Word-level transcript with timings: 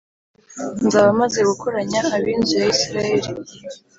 nzaba 0.85 1.09
maze 1.21 1.39
gukoranya 1.49 1.99
ab’inzu 2.15 2.55
ya 2.61 2.67
Isirayeli 2.75 3.29